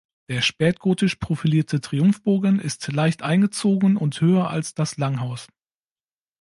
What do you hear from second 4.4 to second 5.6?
als das Langhaus.